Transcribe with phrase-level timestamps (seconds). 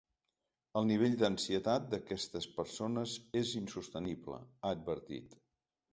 [0.79, 5.41] El nivell d’ansietat d’aquestes persones és insostenible, ha advertit.